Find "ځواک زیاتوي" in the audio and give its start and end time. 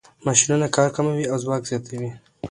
1.43-2.11